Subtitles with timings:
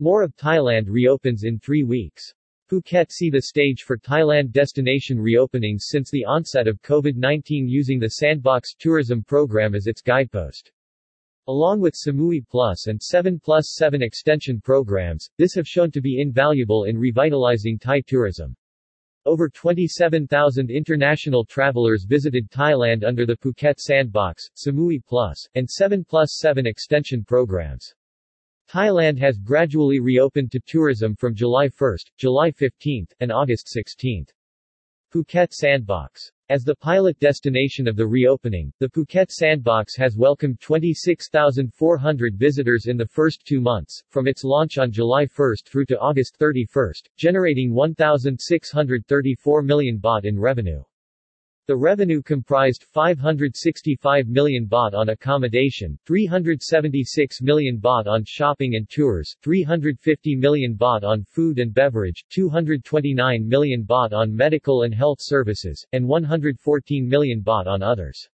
[0.00, 2.34] More of Thailand reopens in three weeks.
[2.68, 8.10] Phuket see the stage for Thailand destination reopenings since the onset of COVID-19 using the
[8.10, 10.72] Sandbox tourism program as its guidepost.
[11.46, 16.20] Along with Samui Plus and 7 Plus 7 extension programs, this have shown to be
[16.20, 18.56] invaluable in revitalizing Thai tourism.
[19.26, 26.36] Over 27,000 international travelers visited Thailand under the Phuket Sandbox, Samui Plus, and 7 Plus
[26.40, 27.94] 7 extension programs.
[28.68, 34.26] Thailand has gradually reopened to tourism from July 1, July 15, and August 16.
[35.12, 36.32] Phuket Sandbox.
[36.50, 42.96] As the pilot destination of the reopening, the Phuket Sandbox has welcomed 26,400 visitors in
[42.96, 47.72] the first two months, from its launch on July 1 through to August 31, generating
[47.72, 50.82] 1,634 million baht in revenue.
[51.66, 59.34] The revenue comprised 565 million baht on accommodation, 376 million baht on shopping and tours,
[59.42, 65.86] 350 million baht on food and beverage, 229 million baht on medical and health services,
[65.92, 68.28] and 114 million baht on others.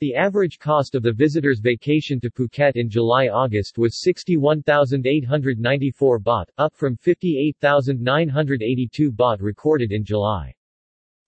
[0.00, 6.74] The average cost of the visitor's vacation to Phuket in July-August was 61,894 baht, up
[6.74, 10.54] from 58,982 baht recorded in July.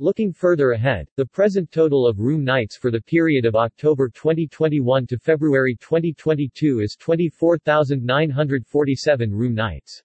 [0.00, 5.08] Looking further ahead, the present total of room nights for the period of October 2021
[5.08, 10.00] to February 2022 is 24,947 room nights.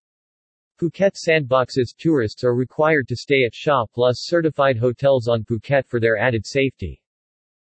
[0.81, 5.99] Phuket sandboxes tourists are required to stay at SHA Plus certified hotels on Phuket for
[5.99, 6.99] their added safety.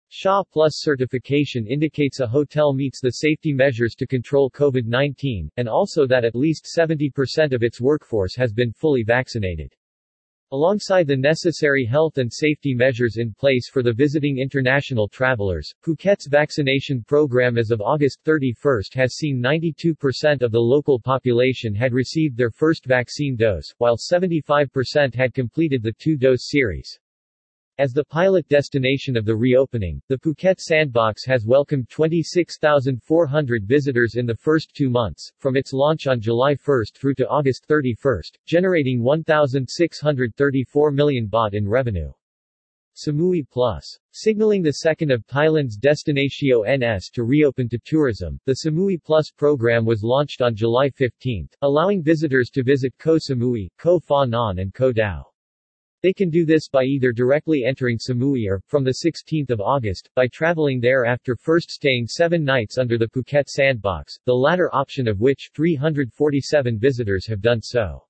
[0.09, 6.05] SHA Plus certification indicates a hotel meets the safety measures to control COVID-19, and also
[6.05, 9.73] that at least 70% of its workforce has been fully vaccinated.
[10.51, 16.25] Alongside the necessary health and safety measures in place for the visiting international travelers, Phuket's
[16.25, 22.35] vaccination program as of August 31 has seen 92% of the local population had received
[22.35, 26.99] their first vaccine dose, while 75% had completed the two-dose series.
[27.79, 34.25] As the pilot destination of the reopening, the Phuket Sandbox has welcomed 26,400 visitors in
[34.25, 39.01] the first two months, from its launch on July 1 through to August 31, generating
[39.01, 42.11] 1,634 million baht in revenue.
[42.97, 43.97] Samui Plus.
[44.11, 49.85] Signaling the second of Thailand's Destinatio NS to reopen to tourism, the Samui Plus program
[49.85, 54.73] was launched on July 15, allowing visitors to visit Koh Samui, Koh Pha Ngan and
[54.73, 55.28] Koh Tao.
[56.01, 60.09] They can do this by either directly entering Samui or, from the 16th of August,
[60.15, 65.09] by traveling there after first staying seven nights under the Phuket Sandbox, the latter option
[65.09, 68.05] of which 347 visitors have done so.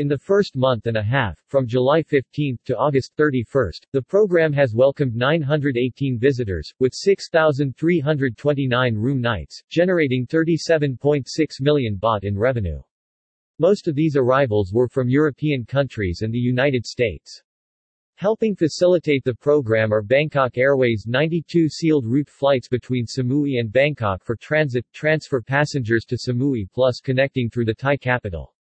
[0.00, 4.52] In the first month and a half, from July 15 to August 31, the program
[4.52, 12.82] has welcomed 918 visitors, with 6,329 room nights, generating 37.6 million baht in revenue.
[13.60, 17.40] Most of these arrivals were from European countries and the United States.
[18.16, 24.24] Helping facilitate the program are Bangkok Airways 92 sealed route flights between Samui and Bangkok
[24.24, 28.56] for transit, transfer passengers to Samui plus connecting through the Thai capital.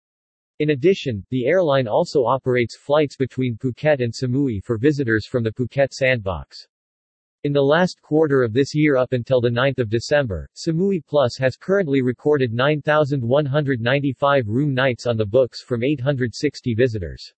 [0.58, 5.52] In addition, the airline also operates flights between Phuket and Samui for visitors from the
[5.52, 6.68] Phuket Sandbox.
[7.46, 12.02] In the last quarter of this year up until 9 December, Samui Plus has currently
[12.02, 17.34] recorded 9,195 room nights on the books from 860 visitors.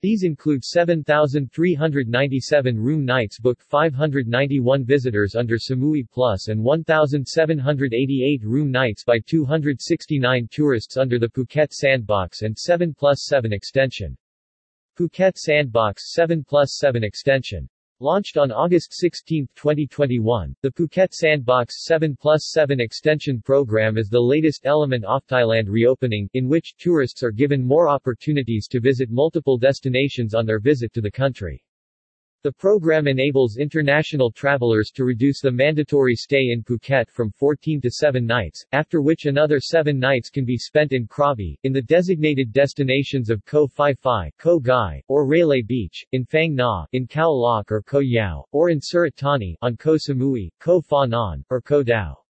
[0.00, 9.04] These include 7,397 room nights booked 591 visitors under Samui Plus and 1,788 room nights
[9.04, 14.16] by 269 tourists under the Phuket Sandbox and 7 plus 7 extension.
[14.98, 17.68] Phuket Sandbox 7 plus 7 extension
[18.00, 24.20] Launched on August 16, 2021, the Phuket Sandbox 7 plus 7 extension program is the
[24.20, 29.56] latest element of Thailand reopening, in which tourists are given more opportunities to visit multiple
[29.56, 31.64] destinations on their visit to the country.
[32.46, 37.90] The program enables international travelers to reduce the mandatory stay in Phuket from 14 to
[37.90, 42.52] 7 nights, after which another 7 nights can be spent in Krabi, in the designated
[42.52, 47.34] destinations of Koh Phi Phi, Koh Ngai, or Railay Beach, in Phang Nga, in Khao
[47.34, 51.04] Lak or Koh Yao, or in Surat Thani, on Koh Samui, Koh Pha
[51.50, 52.25] or Koh Tao.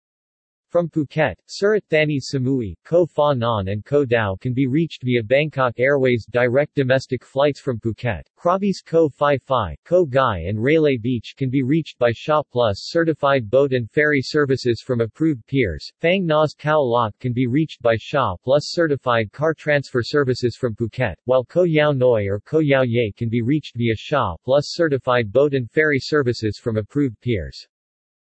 [0.76, 5.24] From Phuket, Surat Thani Samui, Koh Pha Ngan and Koh Tao can be reached via
[5.24, 8.24] Bangkok Airways direct domestic flights from Phuket.
[8.38, 12.90] Krabi's Koh Phi Phi, Koh Ngai and Railay Beach can be reached by SHA Plus
[12.90, 15.90] certified boat and ferry services from approved piers.
[16.02, 20.76] Phang Nga's Khao Lak can be reached by SHA Plus certified car transfer services from
[20.76, 24.74] Phuket, while Koh Yao Noi or Koh Yao Yai can be reached via SHA Plus
[24.74, 27.66] certified boat and ferry services from approved piers.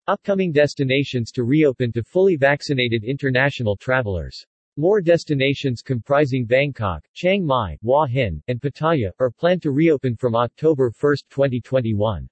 [0.09, 4.43] Upcoming destinations to reopen to fully vaccinated international travelers.
[4.79, 10.35] More destinations comprising Bangkok, Chiang Mai, Hua Hin, and Pattaya, are planned to reopen from
[10.35, 12.27] October 1, 2021.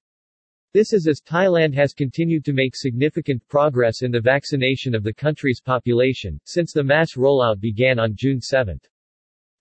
[0.73, 5.13] This is as Thailand has continued to make significant progress in the vaccination of the
[5.13, 8.81] country's population, since the mass rollout began on June 7.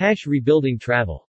[0.00, 1.26] Hash rebuilding travel